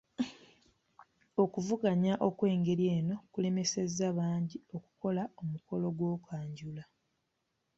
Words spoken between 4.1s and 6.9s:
bangi okukola omukolo gw’okwanjula.